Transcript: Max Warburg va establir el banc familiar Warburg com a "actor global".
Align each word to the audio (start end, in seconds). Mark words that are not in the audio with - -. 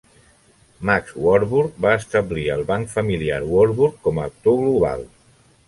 Max 0.89 1.11
Warburg 1.25 1.77
va 1.87 1.91
establir 1.99 2.47
el 2.55 2.65
banc 2.71 2.91
familiar 2.95 3.39
Warburg 3.53 4.03
com 4.09 4.21
a 4.25 4.29
"actor 4.33 4.61
global". 4.67 5.09